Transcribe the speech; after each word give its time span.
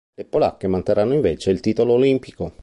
Le 0.15 0.25
polacche 0.25 0.65
manterranno 0.65 1.13
invece 1.13 1.51
il 1.51 1.59
titolo 1.59 1.93
olimpico. 1.93 2.53